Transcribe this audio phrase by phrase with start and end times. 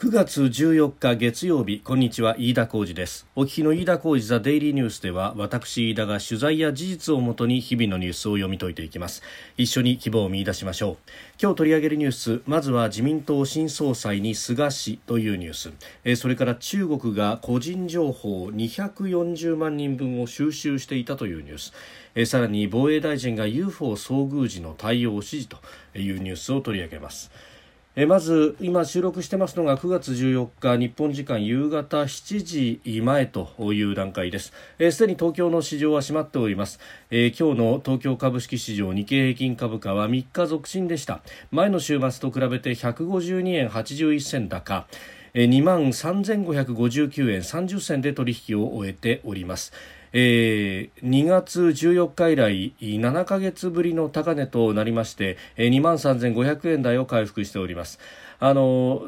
[0.00, 3.26] 9月14日月曜日こんにちは飯田浩二です。
[3.34, 9.24] お聞きの飯田浩二ザデイリーニュースでは私飯田が取材や事実をもとに日々のニュースを読み解いていきます。
[9.56, 10.96] 一緒に希望を見出しましょう。
[11.42, 15.72] 今日取り上げるニュースまずは自民党新総裁に菅氏というニュース。
[16.04, 21.72] えそれから中国が個人情報240万人分を収集していたというニュース。
[22.14, 25.58] えさらに防衛大臣が UFO 遭遇時の対応を指示と
[25.98, 27.32] いうニュースを取り上げます。
[28.00, 34.52] えまず今収録してますのが9月14日日本時間夕方7時前という段階です。
[34.92, 36.78] すで、に東京の市場は閉まっております、
[37.10, 41.22] えー、今日の東京株式市場日経平均株価は3日続伸でした。
[41.50, 44.86] 前の週末と比べて152円81銭高。
[45.34, 49.72] 2万3559円30銭で取引を終えております。
[50.12, 57.98] えー、2月14日以来7ヶ月ぶりの高値となりまして2万3500円台を回復しております。
[58.40, 59.02] あの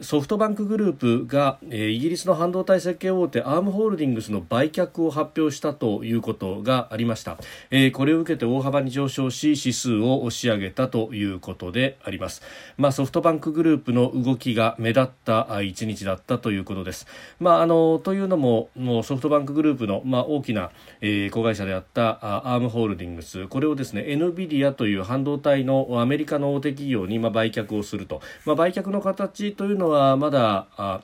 [0.00, 7.38] ソフトバンクグループが、えー、イギリスの半導体設計大手アームホールディングスの売却を発表したということがありました、
[7.70, 12.42] えー、これを受けて大幅に上昇し指数を押し上げたということであります、
[12.76, 17.06] まあ、ソフトバンクグループの動きが目立った一日だったということです、
[17.40, 22.18] まあ、あのというのももうソフトバンクグループの、まあ、大きな、えー、子会社であった
[22.52, 23.48] アームホールディングス。
[23.48, 31.02] これをですね NVIDIA という半導体のアメリカの大手企業に、まあ、売却をすると、まあ、売却の形というのはまだ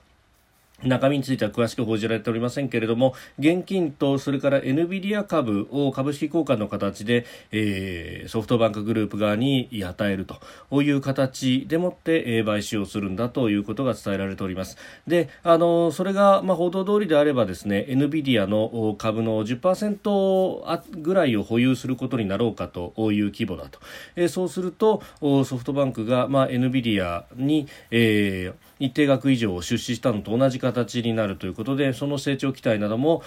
[0.84, 10.26] 中身については詳しく報じられておりませんけれども現金とそれから NVIDIA 株を株式交換の形で、えー、ソフトバンクグループ側に与える
[10.70, 14.76] という形でもって、えー、買収をするんだということが伝えられております。
[15.06, 23.78] であのそれが、まあ、報道通りであればですね NVIDIA の株の10%ぐらいを保有することになろうかという規模だと、
[24.16, 33.22] えー、そうするとソフトバンクが、まあ、NVIDIA に、えー一定額以上を出資したのと同じ形になるということでその成長期待なども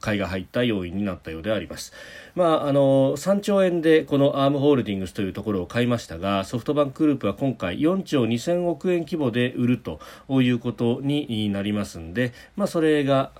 [0.00, 1.92] 買いが入った要因になったようであります。
[2.36, 13.32] まあ、あの3兆円でこのアームホールディングスというところを買いましたがソフトバンクグループは今回4兆2000億円規模で売るということになりますので、まあ、それが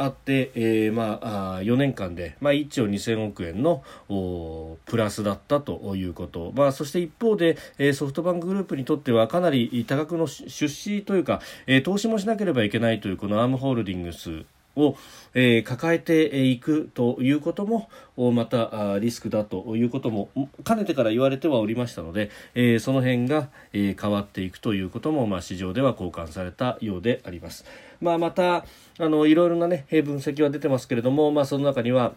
[0.00, 3.84] あって、えー、まあ、4年間で、まあ、1兆2000億円の
[4.86, 14.44] プラスだったということ、まあ、そして一方で、えー、ソフトバンクグループにとってはかなり多額の出資というか、えー、投資もしなければいけないというこのアームホールディングス
[14.80, 14.96] を、
[15.34, 17.88] えー、抱えていくということも
[18.32, 20.28] またリスクだということも
[20.64, 27.64] かねてから言われてはおりましたので、えー、その辺が、えー、変わっていくということも、まあ、市場では交換されたようであります。
[28.00, 28.64] まあ、また
[28.98, 32.14] あのいろいろな、ね、分析は出てますけれども、まあ、その中には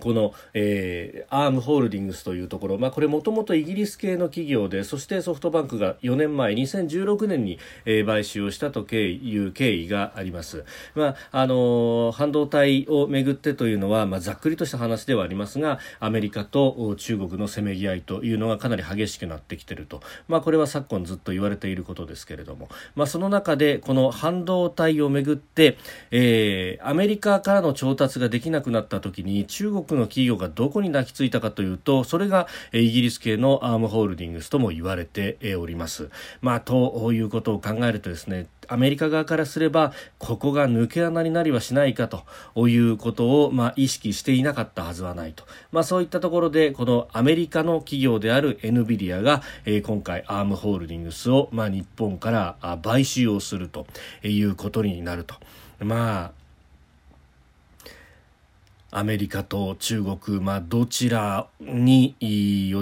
[0.00, 25.76] この、えー、アームホールディングスというところ、まあ、これもともとイギリス系の企業でそしてソフトバンクが4年前2016年に、えー、買収をしたという経緯があります、まああのー、半導体をめぐってというのは、まあ、ざっくりとした話ではありますがアメリカと中国のせめぎ合いというのがかなり激しくなってきていると、まあ、これは昨今ずっと言われていることですけれども、まあ、その中でこの半導体をめぐって、
[26.10, 36.10] えー、アメリカからの調達ができなくなった時に中国の企業がどこに泣きついたかというとそれがイギリス系のアームホールディングスとも言われております。
[36.40, 53.86] まあ、ということを考えるとですねアメリカ側からすればここが抜け穴になりはしないかということを、まあ、意識していなかったはずはないと、まあ、そういったところでこのアメリカの企業である NVIDIA が、えー、今回アームホールディングスを、まあ、日本から買収をすると
[54.22, 55.34] いうことになると。
[55.80, 56.43] まあ
[58.96, 62.14] アメリカと中国、まあ、どちらに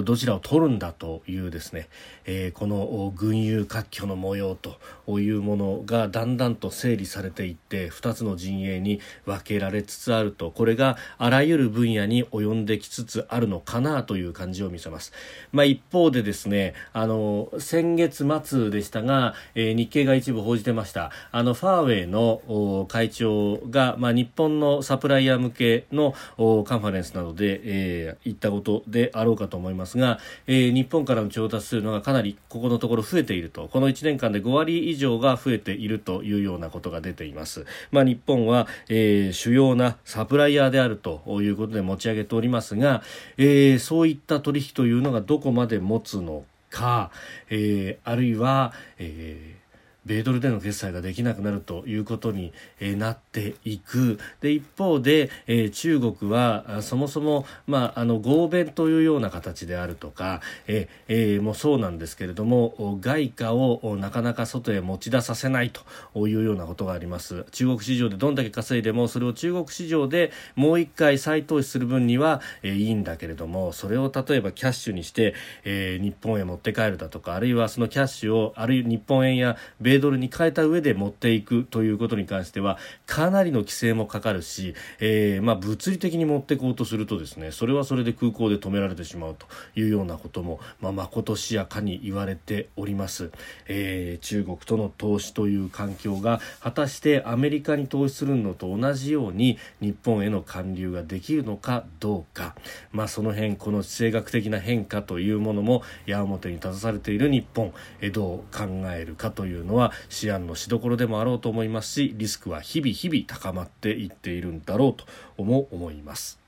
[0.05, 1.89] どちらを取るんだというですね、
[2.25, 10.51] えー、この群雄割拠の模様というものがだんだんと整理されていって2つの陣営に分けられつつあると。
[10.51, 15.13] これがあらゆる分野に及んできつつあるのかなという感じを見せます、
[15.51, 21.09] まあ、一方でですねあの先月末でしたが、えー、日経が一部報じてました。
[21.31, 26.02] あのファーウェイの会長が、まあ、日本のサプライヤー向けの
[26.37, 33.67] のカンファレンスなどで、えー、言ったことであろうかと思いますが、えー、日本からの調達するのがかなりここのところ増えていると。
[33.67, 43.01] この1年間で5割以上が増えているというようなことが出ています、まあ、日本は、えー、主要なサプライヤーであるということで持ち上げておりますが、
[43.37, 47.11] えー、そういった取引というのがどこまで持つのか、
[47.49, 49.62] えー、あるいは、えー
[50.05, 54.19] 米ドルでの決済ができなくなるということに、えなっていく。
[54.41, 65.71] で一方で、え中国はそもそも、まあ、あの合弁というような形であるとか、ええもうそうなんですけれども外貨をなかなか外へ持ち出させない
[66.13, 67.45] というようなことがあります。
[67.51, 75.33] 中国市場でどんだけ稼いでもそれを中国市場でもう一回再投資する分には、えいいんだけれどもそれを例えばキャッシュにして、
[75.63, 93.31] え日本へ持って帰るだとかあるいはそのキャッシュをあるいは日本円や米ドルに変えた上で持っていくということに関してはかなりの規制もかかるし、えー、まあ物理的に持っていこうとするとですねそれはそれで空港で止められてしまうというようなことも、まあ、まことしやかに言われております、
[93.67, 102.55] えー、中国との投資という環境が果たしてアメリカに投資するのと同じように日本への還流ができるのかどうか、
[102.91, 107.73] まあ、その辺この地政学的な変化というものも矢面に立たされている日本。
[108.01, 109.82] えどう考えるかというのは
[110.23, 116.43] 思案のしどころでもあろうと思いますしリスクは日々日々高まっていっているんだろうとも思います。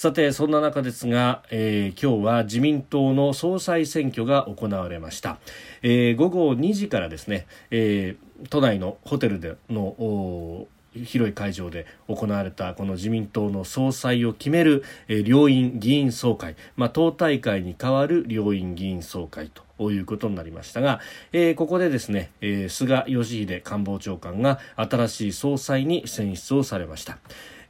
[0.00, 5.38] さてそんな中ですが、えー、今日は自民党の総裁選挙が行われました、
[5.82, 14.82] えー、午後2時からですね、えー、都内のホテルでの広い会場で行われたこの自民党の総裁を決める、
[15.24, 21.00] 両院議員総会、まあ、党大会に代わる両院議員総会ということになりましたが、
[21.32, 27.18] えー、ここでですね、えー、菅義偉官房長官が新しい総裁に選出をされました。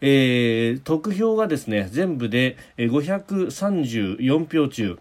[0.02, 4.98] えー、得票がですね全部で534票中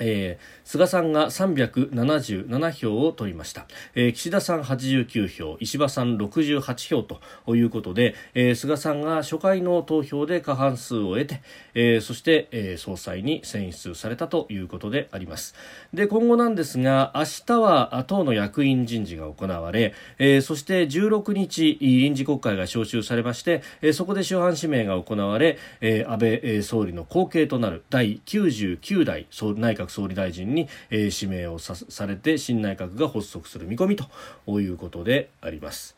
[0.00, 11.40] えー、菅さんが377票を取りました、えー、岸田さん89票石破さん68票ということで、えー、菅さんが初回の投票で過半数を得て、
[11.72, 15.54] えー、そして、えー、総裁に選出されたということであります。
[15.94, 35.96] で今後なんですが明日は党の役員人事が行われ、えー、そして16日臨時国会が召集されまして、えー、そこで主犯指名が行われ、えー、安倍総理の後継となる第99代内閣総理大臣に、にえー、指名をさされて新内閣が発足する見込みということであります。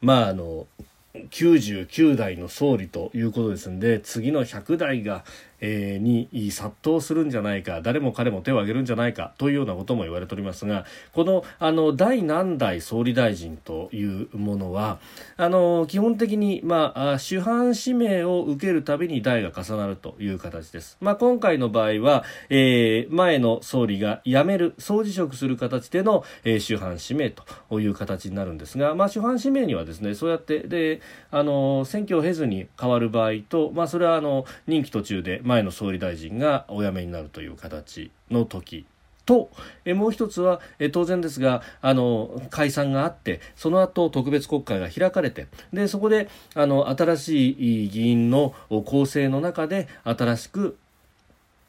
[0.00, 0.66] まああの
[1.14, 5.24] 99代の総理ということですんで次の100代が、
[5.62, 14.98] え、に殺到するんじゃないか誰も彼も手を挙げるんじゃないかというようなことも言われておりますがこのあの第何代総理大臣というものは
[15.36, 20.96] あの基本的に、まあ、主犯指名を受けるたびに代が重なるという形です。
[21.00, 31.00] まあ、今回の場合は、えー、前の総理が辞める総辞職する形での、えー、主犯指名という形になるんですが、まあ、主犯指名にはですねそうやってで
[31.30, 38.86] あの選挙を経ずに変わる場合と、まあ、それはあの任期途中で、まあ前の総理大臣がお辞めになるという形の時
[39.26, 39.50] と、
[39.84, 47.50] えもう一つは、え当然ですがあの解散があってその後特別国会が開かれてでそこであの新し
[47.84, 48.54] い議員の
[48.86, 50.78] 構成の中で新しく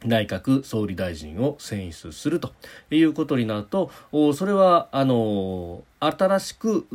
[0.06, 2.52] 内閣総理大臣を選出すると
[2.90, 3.92] いうことになると
[4.34, 6.88] それはあの新しく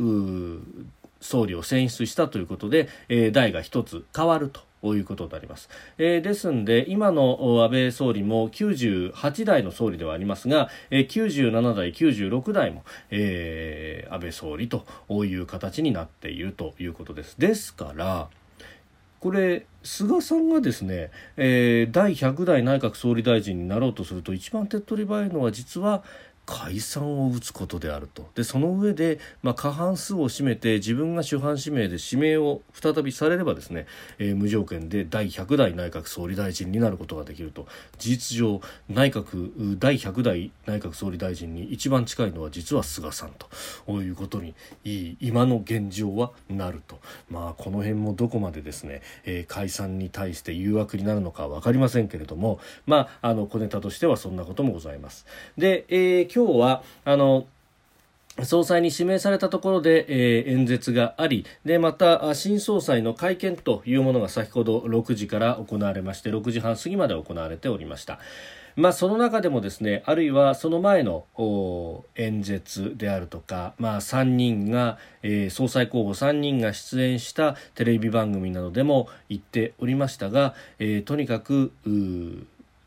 [1.21, 4.68] 総理を選出したということで、えー、代が一つ変わると。
[4.81, 14.85] こういうことになります、えー、ですんで今の安倍総理も98代の総理ではありますが、えー、97代96代も、えー、安倍総理と
[15.25, 17.35] いう形になっているということです。
[17.39, 18.29] ですから
[19.19, 26.03] これ菅さんがですね、えー、第100代内閣総理大臣になろうとすると一番手っ取り早いのは実は
[26.49, 28.27] 解散を打つことであると。
[28.33, 33.85] でその上で、まあ、過半数を占めて自分が主犯指名で指名を再びされればですね、
[34.17, 37.67] えー、無条件で第100代内閣総理大臣になることができると。
[37.99, 43.47] 事実上内閣第100代内閣総理大臣に一番近いのは実は菅さんと。
[43.99, 44.55] いうことに
[45.19, 55.25] 今の現状はなると、まあ、この辺もどこまでですね、えー、解散に対して誘惑になるのか分かりませんけれども、まあ、あの小ネタとしてはそんなこともございます。
[55.57, 57.47] で、えー今日はあの
[58.45, 68.19] 総裁に指名されたところで、えー、演説がありでまた新総裁の会見というものが先ほど6時から行われまして6時半過ぎまで行われておりました。
[68.77, 71.25] まあ、その中でもですねあるいはその前の
[72.15, 81.73] 演説であるとか、まあ、3人が、えー、総裁候補3人が出演したテレビ番組などでも言っておりましたが、えー、とにかく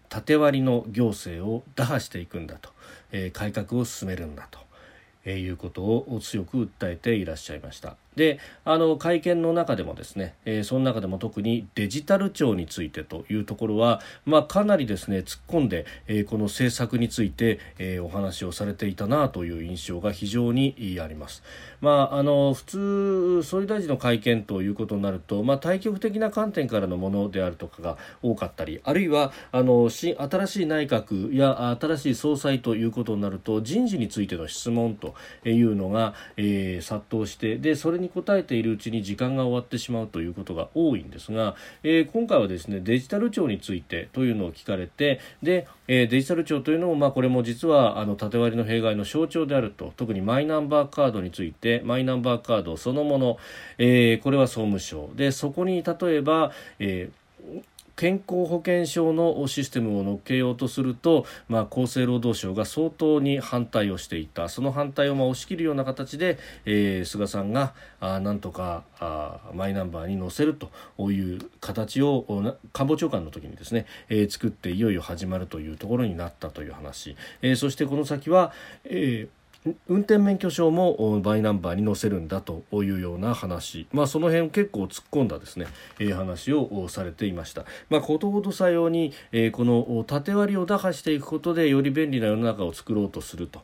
[0.08, 2.70] 縦割りの行政を打破していくんだと。
[3.32, 7.96] 改革を進めるんだと、いうことを強く訴えていらっしゃいました。
[8.16, 21.42] であの会見の中でもですね、えー、その中でも特にデジタル庁についてというところは、まあ、かなりですね突っ込んで、えー、この政策について、えー、お話をされていたなという印象が非常にあります。
[21.80, 30.14] まあ、あの普通総理大臣の会見ということになると、まあ、対局的な観点からのものであるとかが多かったりあるいはあの新
[30.46, 35.14] しい内閣や新しい総裁ということになると人事についての質問と
[35.44, 49.92] いうのが、えー、殺到してでそれに答えているうちに時間が終わってしまうということが多いんですが、えー、今回はですねデジタル庁についてというのを聞かれてで、えー、デジタル庁というのも、まあ、これも実はあの縦割りの弊害の象徴であると。
[49.96, 53.38] 特にマイナンバーカードについてマイナンバーカードそのもの、
[53.78, 55.10] えー、これは総務省。
[55.14, 57.22] でそこに例えば、えー
[58.02, 64.48] 健康保険証のシステムを乗っけようとすると、まあ、厚生労働省が相当に反対をしていた。
[64.48, 70.54] その反対をまあ押し切るような形で、えー、菅さんがあなんとかあマイナンバーに載せる
[70.98, 79.41] という形を官房長官の時にですね、えー、作っていよいよ始まるというところになったという話、えー、そしてこの先は、えー
[79.88, 85.66] 運転免許証もマイナンバーに載せるんだというような話、まあ、その辺結構突っ込んだですね、
[86.00, 87.64] えー、話をされていました。
[87.88, 93.62] まあ、ことごとさように、えー、この縦割りを打破していくことでより便利な世の中を作ろうとすると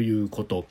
[0.00, 0.64] いうこと。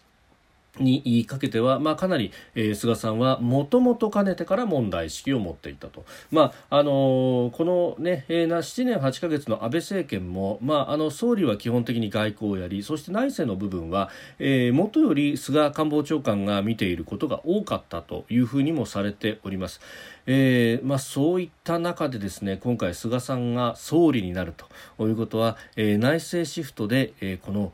[0.79, 14.09] にかけては、まあ、かなり、えー、菅さんはもともとかねてから問題意識を持っていたと、まああのー、この、ねえー、7年8か月の安倍政権も、まあ、あの総理は基本的に外交をやりそして内政の部分は、
[14.39, 19.81] えー、もとより菅官房長官が見ていることが多かったというふうにもされております。
[20.27, 24.53] えーまあ、そういった中でですね今回、菅さんが総理になる
[24.97, 27.73] ということは、えー、内政シフトで、えー、この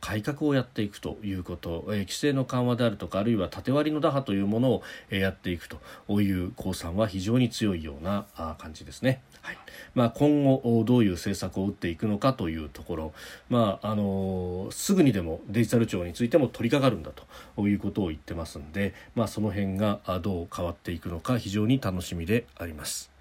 [0.00, 8.26] 改革をやっていくということ、えー、規制の緩和であるとかあるいは縦割りの打破というものを、えー、やっていくという公算は非常に強いような
[8.58, 9.22] 感じですね。
[9.42, 9.58] はい
[9.94, 13.12] まあ、今後どういう政策を打っていくのかというところ、
[13.48, 17.12] まああのー、すぐにでもデジタル庁についても取り掛かるんだ
[17.56, 23.13] ということを言ってますんで、まあ、その辺がどう変わっていくのか非常に楽しみであります。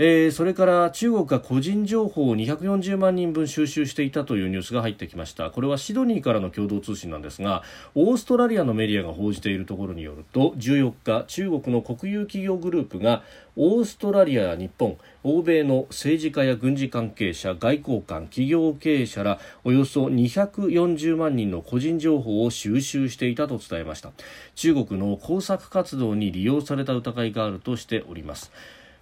[0.00, 5.50] えー、それから中国が個人情報を240万人分収集していたというニュースが入ってきました。
[5.50, 7.64] これはシドニーからの共同通信なんですが
[7.96, 13.24] オーストラリアのメディアが報じているところによると14日中国の国有企業グループが
[13.56, 24.12] オーストラリアや日本欧米の政治家や軍事関係者外交官企業経営者らおよそ240万人の個人情報を収集していたと伝えました。
[24.54, 28.52] 中国の工作活動に利用された疑いがあるとしております。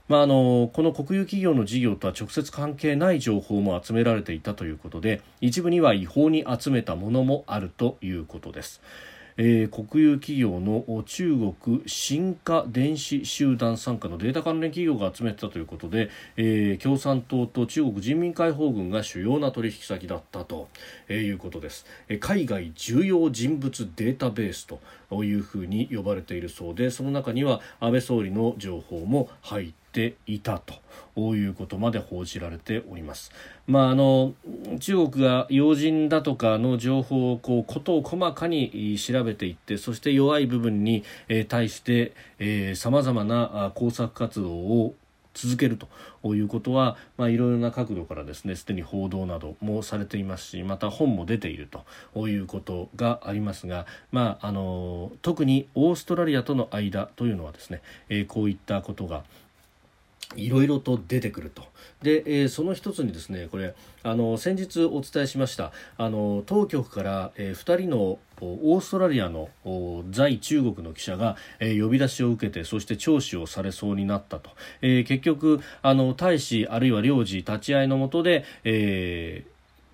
[0.08, 8.80] まあ、あのこの国有企業の事業とは直接関係ない情報も集められていたということで一部には違法に集めたものもあるということです。
[9.38, 20.68] えー、国有企業の中国新華電子集団傘下のデータ関連企業が集めてたということで、えー、共産党と中国人民解放軍が主要な取引先だったと、
[21.08, 24.80] えー、いうことです、えー、海外重要人物データベースと
[25.22, 30.60] いうふうに呼ばれているそうでその中には安倍総理の情報も入ってていた
[31.16, 33.32] ということまで報じられております。
[33.66, 34.34] まあ、あの
[34.78, 41.02] 中国が要人だとかの情報をこうことを細かに調べていってそして弱い部分に
[41.48, 42.12] 対して
[42.74, 44.94] さまざまな工作活動を
[45.32, 45.78] 続ける
[46.22, 51.68] ということは、まあ、いろいろな角度からですねすでに報道などもされていますしまた本も出ている
[52.14, 59.24] ということがありますが、まあ、あの特にオーストラリアとの間というのはですね、え、こういったことが
[60.36, 61.62] いろいろと出てくると。
[62.02, 69.48] で、えー、その一つにですね、これ、あの、先日お伝えしました、あの、当局から、えー、2人のオーストラリアの
[70.10, 74.50] 在中国の記者が、えー、呼び出しを受けてそして聴取をされそうになったと、
[74.82, 79.44] えー、結局あの大使あるいは領事立ち会いのもとで、え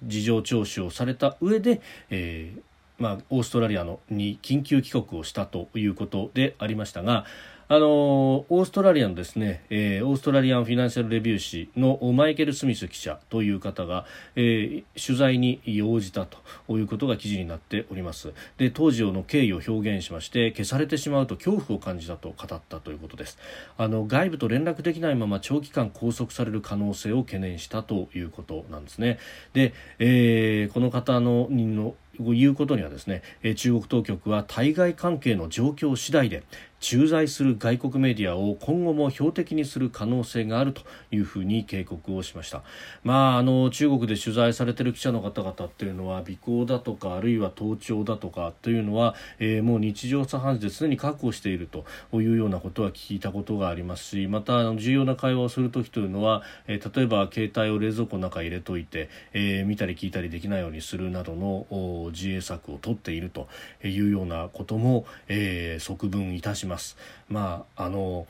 [0.05, 1.81] ー、事情聴取をされた上で、
[2.11, 2.61] えー
[2.99, 7.25] まあ、オーストラリアのに緊急帰国をしたということでありましたが
[7.69, 14.05] あのオーストラリアのですね、えー、オーストラリアンフィナンシャルレビュー誌のマイケル・スミス記者という方が、
[14.37, 16.39] えー、取材に応じたと
[16.77, 18.33] いうことが記事になっております。
[18.59, 23.39] で当時の経緯を表現しまして消されてしまうと恐怖を感じたと語ったということです。
[23.79, 29.19] あの外部と連絡できないまま長期間拘束される可能性を懸念したということなんですね。
[29.53, 33.23] で、えー、この方ののいうことにはですね
[33.57, 36.43] 中国当局は対外関係の状況次第で
[36.83, 42.63] 駐在する外国メディアを今後も標的にする可能性があるというふうに警告をしました。
[43.05, 51.85] まあ、あの中国で取材されている記者の方々っていうのは尾行だとかあるいは盗聴だとかというのは、えー、もう日常茶飯事で常に確保していると
[52.21, 63.47] いうようなことは聞いたことがありますしまた重要な会話をする時というのは、えー、例えば携帯を冷蔵庫の中に入れといて、えー、見たり聞いたりできないようにするなどの自衛策を取っていると
[63.85, 66.97] いうようなことも、えー、側分いたします。
[67.29, 68.27] まああの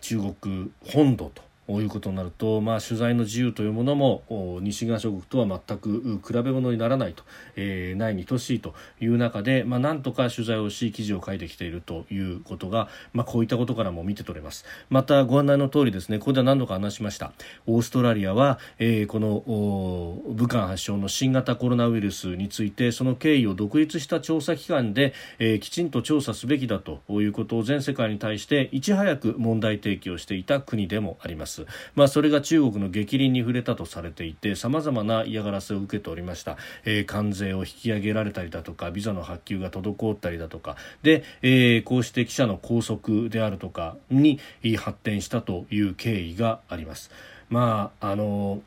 [0.00, 7.24] 中国本土ということになると、まあ、取材の自由というものも西側諸国とは全く比べ物にならないと、
[7.56, 17.32] えー、ないに等しいという中で、まあ、なんとか取材をし記事を書いてきているということが、まあ、こういったことからも見て取れますまたご案内の通りですねここでは何度か話しました
[17.66, 19.42] オーストラリアは、えー、この
[20.34, 31.55] 武漢発祥の新型コロナウイルスについてその経緯を独立した調査機関で、えー、きちんと調査すべきだということを全世界に対していち早く問題提起をしていた国でもあります。。
[31.94, 36.56] まあ、それが中国の逆鱗に触れたとされていてさまざまな嫌がらせを受けておりました。
[36.84, 44.40] えー、関税を引き上げられたりだとかビザの発給が滞ったりだとかで、えー、こうして記者の拘束であるとかに
[44.78, 47.10] 発展したという経緯があります。
[47.48, 48.60] まああのー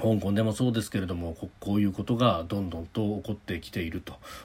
[0.00, 4.02] 香港でもそうですけれどもこういうことがどんどんと起こってきている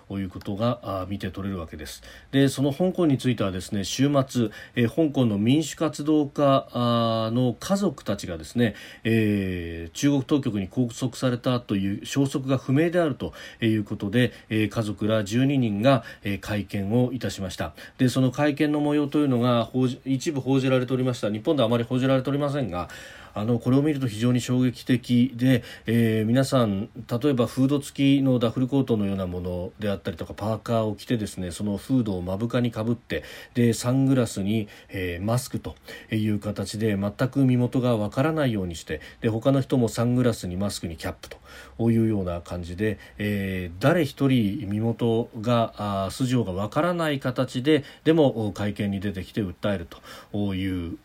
[0.07, 2.03] ということが見て取れるわけです。
[2.31, 16.03] でその香港についてはですね週末、え香港の民主活動家の家族たちがですね、えー、中国当局に拘束されたという消息が不明であるということで、えー、家族ら12人が、
[16.41, 17.73] 会見をいたしました。
[17.97, 19.69] でその会見の模様というのが
[20.05, 21.31] 一部報じられておりました。
[21.31, 22.89] 日本ではあまり報じられておりませんが
[23.33, 35.75] あのこれを見ると非常に衝撃的で、えー、皆さん例えばフード付きのダッフルコートのようなものであったりとかパーカーを着てですねそのフードを目深にかぶってでサングラスに、えー、マスクと
[36.11, 41.37] いう形で全く身元がわからないようにしてで他の人もサングラスにマスクにキャップと。
[41.79, 49.87] いうような感じで、えー、誰一人身元があ素性がわからない形ででも会見に出てきて訴える
[50.31, 50.97] とい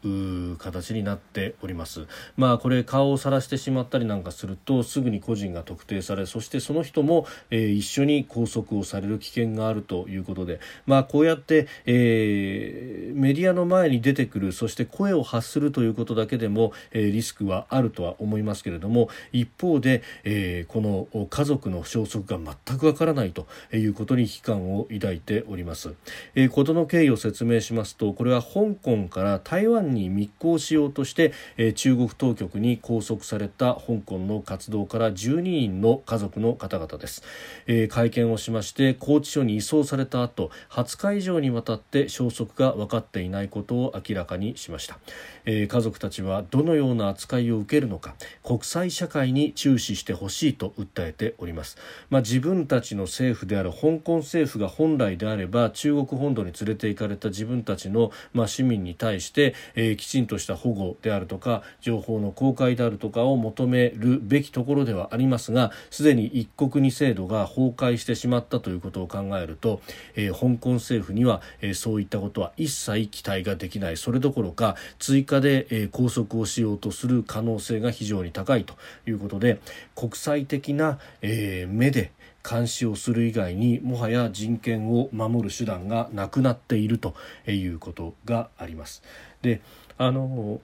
[0.52, 2.06] う形になっております。
[2.36, 25.94] まあ、これ顔を晒してしまったりなんかするとすぐに個人が特定されそしてその人も、えー、一緒に拘束をされる危険があるということで、まあ、こうやって、えー、メディアの前に出てくるそして声を発するということだけでも、えー、リスクはあるとは思いますけれども一方で、えー、この家族の消息が全くわからないということに危機感を抱いております。
[26.34, 37.22] え、事の経緯を説明しますとこれは香港から台湾に密航しようとして、え、中国当局に拘束された香港の活動から12人の家族の方々です、
[37.66, 44.98] え、会見をしまして拘置所に移送された後20日以上にわたって消息が分かっていないことを明らかにしました、
[45.46, 51.76] えー、家族たちはどのような扱いを受けるのか国際社会に注視してほしいと訴えております、
[52.10, 69.80] まあ、自分たちの政府である香港政府が本来であれば中国本土に連れて行かれた自分たちの、まあ、市民に対して、えー、きちんとした保護であるとか情報の公開であるとかを求めるべきところではありますがすでに一国二制度が崩壊してしまったということを考えると、
[70.16, 73.96] えー、香港政府には、えー、そういったことは一切期待ができない。
[73.96, 78.74] それどころか追加で、え、拘束をしようとする可能性が非常に高いと
[79.06, 79.60] いうことで
[79.94, 82.12] 国際的な、え目で
[82.48, 87.14] 監視をする以外にもはや人権を守る手段がなくなっていると
[87.46, 89.02] いうことがあります。
[89.40, 89.62] で
[89.96, 90.60] あの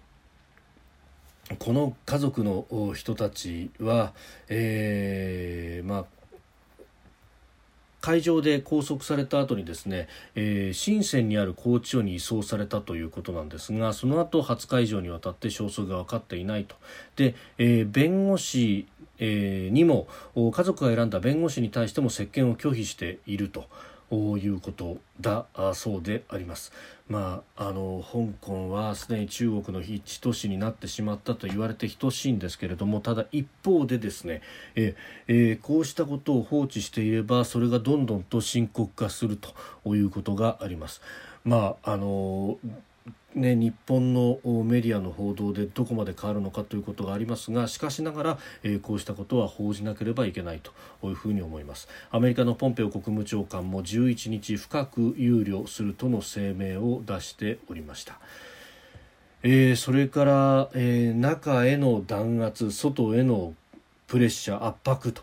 [1.58, 4.12] この家族の人たちは、
[4.48, 6.04] えー、まあ
[8.00, 16.76] 会場で拘束された後にですね、えー、深センにある拘置所に移送されたということなんですがその後20日以上にわたって消息が分かっていないと
[17.16, 18.86] で、えー、弁護士、
[19.18, 23.66] えー、にも家族が選んだ弁護士に対しても接見を拒否していると。
[24.14, 26.72] いうことだそうであります。
[27.08, 34.42] まあ、あの香港はすでに中国の一都市になってしまったと言われて等しいんですけれどもただ一方でですね
[34.76, 34.94] え、
[35.26, 41.02] えー、こうしたことを放置していればそれがどんどんと深刻化するということがあります。
[41.44, 42.58] まああの
[43.34, 50.72] ね、日本のメディアの報道でどこまで変わるのかということがありますがしかしながら、えー、こうしたことは報じなければいけないと
[51.06, 58.18] いうふうに思いますアメリカのポンペオ国務長官も11日深く憂慮するとの声明を出しておりました。
[59.42, 63.54] えー、それから、えー、中への弾圧外への
[64.06, 65.22] プレッシャー圧迫と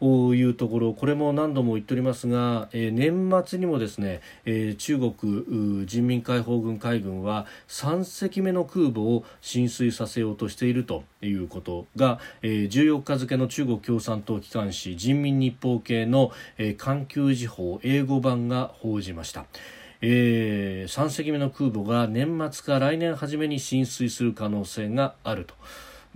[0.00, 19.46] いうところこれも何度も言っておりますが、えー、年末にもですね、えー、中国人民解放軍海軍は3隻目の空母を進水させようとしているということが、えー、14日付の中国共産党機関紙人民日報系の、えー、環球時報英語版が報じました。
[20.02, 25.54] えー、3隻目の空母が年末か来年初めに進水する可能性があると。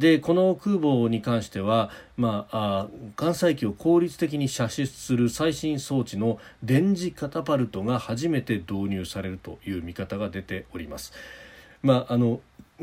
[0.00, 11.12] でこの空母に関しては、まあ、あ艦載機を効率的に射出する最新装置の電磁カタパルトが初めて導入されるという見方が出ております。
[11.82, 12.40] まあ、あの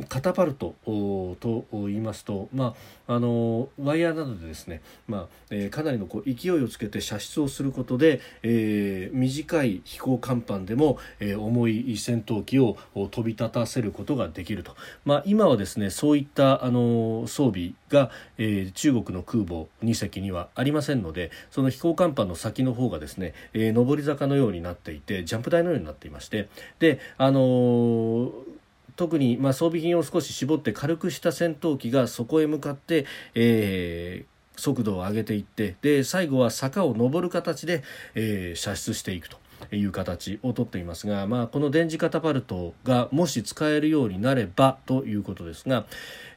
[0.09, 2.75] カタパルトと言いますと、ま
[3.07, 28.56] あ、あのワイヤーなどでですね、まあえー、かなりのこう勢いをつけて射出をすることで、えー、短い飛行甲板でも、えー、重い戦闘機を飛び立たせることができると、まあ、今はですねそういったあの装備が、えー、中国の空母2隻にはありませんのでその飛行甲板の先の方がですね、えー、上り坂のようになっていてジャンプ台のようになっていましてであのー
[28.97, 33.05] 特にまあ装備品を少し絞って軽くした戦闘機がそこへ向かって、
[33.35, 37.83] えー、速度を上げていってで最後は坂を上る形で、
[38.15, 39.37] えー、射出していくと。
[39.71, 45.87] いう形をとっていますが、まあ、この電磁カタパルトがもし使えるようになればということですが、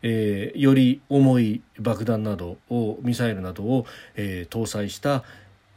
[0.02, 5.22] えー、より重い爆弾などをミサイルなどを、えー、搭載した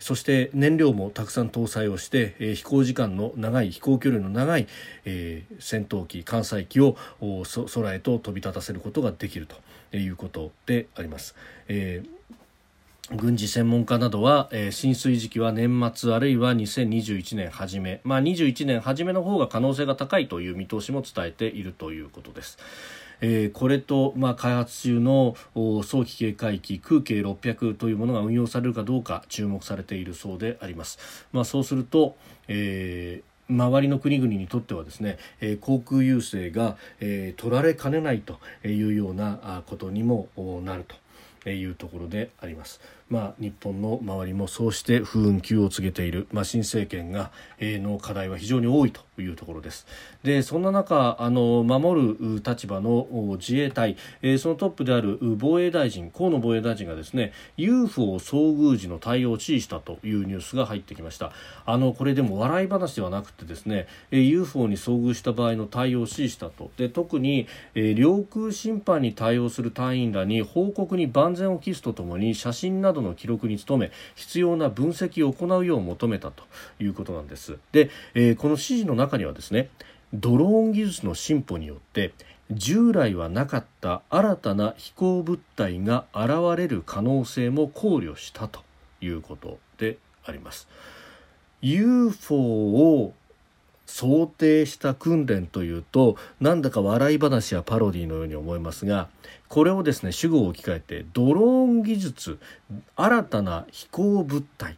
[0.04, 4.68] そして燃料もたくさん搭載をして、え、飛行時間の長い飛行距離の長い、
[5.06, 6.98] え、戦闘機艦載機を
[7.74, 11.36] 空へと飛び立たせることができるということであります。
[11.70, 12.24] えー
[13.12, 22.58] 軍事専門家などは、えー、浸水時期は年末あるいは2021年初め、まあ、21年初めの方が可能性が高いという見通しも伝えているということです。
[23.22, 31.28] えー、これと、まあ、開発中の早期警戒機空警600というものが運用されるかどうか注目されているそうであります。
[31.32, 32.16] まあ、そうすると、
[32.48, 40.30] えー周りの国々にとってはですね、えー、航空優勢が、えー、取られかねないというようなことにも
[40.64, 40.86] なる
[41.44, 42.80] というところであります。
[43.14, 49.86] まあ、日本の周りもそうして不運休を告げている、まあ、新政権が、えー、の課題は非常に多いというところです。
[50.24, 61.34] でそんな中あの守る立場の自衛隊、えー、そのトップである防衛大臣河野防衛大臣がですね UFO 遭遇時の対応を指示したというニュースが入ってきました。
[61.68, 66.72] あのこれでも笑い話ではなくてですね、えー、UFO に遭遇した場合の対応を指示したと。
[66.78, 76.44] で特に、えー、領空侵犯に対応する隊員らに報告に万全を期すとともに写真などの記録に努め必要な分析を行うよう求めたと
[76.80, 77.58] いうことなんです。
[77.72, 79.70] で、えー、この指示の中にはですね
[80.14, 82.14] ドローン技術の進歩によって
[82.52, 88.62] 従来はなかった新たな飛行物体が現れる可能性も考慮したと
[89.02, 90.68] いうことであります。
[91.62, 93.14] UFO を
[93.86, 99.10] 想定した訓練というとなんだか笑い話やパロディのように思いますが
[99.50, 102.40] これをですね主語を置き換えてドローン技術
[102.96, 104.78] 新たな飛行物体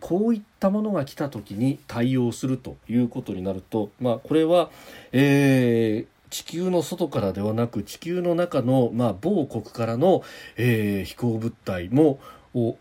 [0.00, 4.70] こういったものが来た時に対応するということになると、まあ、これは、
[5.12, 10.24] えー、地球の外からではなく地球の中の、まあ、某国からの、
[10.56, 12.18] えー、飛行物体も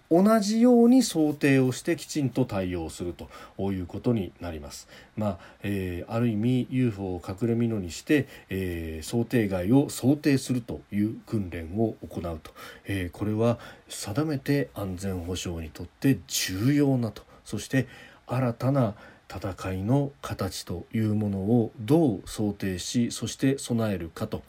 [0.09, 4.87] 同じように想定をしてきちんと対応するということになります。
[5.17, 12.51] まあえー、ある意味 UFO を隠れ蓑にして、えー、想定外を想定するという訓練を行うと、
[12.85, 13.59] えー、これは
[13.89, 17.23] 定めて安全保障にとって重要なと。
[17.43, 17.87] そして
[18.27, 18.95] 新たな
[19.29, 24.41] 戦いの形というものをどう想定しそして備えるかと。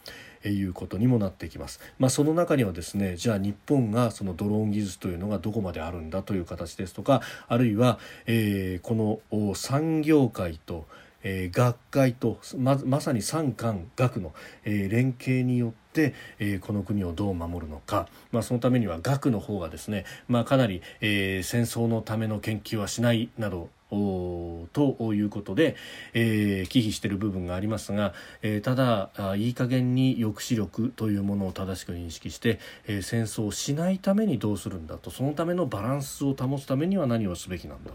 [0.45, 1.79] いうことにもなってきます。
[1.99, 10.85] まあ、その中にはですねじゃあ日本がそのドローン技術というのがどこまであるんだという形ですとかあるいは、えー、この産業界と
[11.23, 25.75] え、学会とまさに産官学の、え、連携によって、え、この国をどう守るのか、まあ、そのためには学の方がですね、まあ、かなり、え、戦争のための研究はしないなどということで、
[26.13, 37.91] えー、忌避している部分がありますが、えー、ただいい加減に抑止力というものを正しく認識して、えー、戦争をしないためにどうするんだとそのためのバランスを保つためには何をすべきなんだ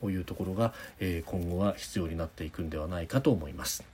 [0.00, 3.84] というところが、えー、今後は必要になっていくんではないかと思います。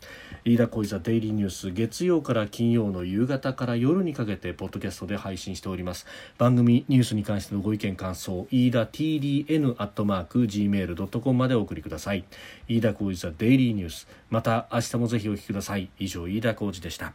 [0.45, 6.07] 飯田小泉デイリーニュース月曜から金曜の夕方から夜にかけてポッドキャストで配信しております。
[6.37, 12.25] 番組ニュースに関してのご意見感想飯田 TDN アットマーク Gmail.com までお送りください。
[12.69, 15.89] 飯田浩司ザデイリーニュースまた明日もぜひお聞きください。
[15.99, 17.15] 以上飯田浩司でした。